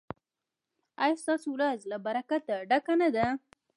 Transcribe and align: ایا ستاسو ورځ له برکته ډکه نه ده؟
ایا 1.03 1.15
ستاسو 1.23 1.47
ورځ 1.55 1.79
له 1.91 1.97
برکته 2.05 2.55
ډکه 2.69 2.93
نه 3.01 3.09
ده؟ 3.15 3.27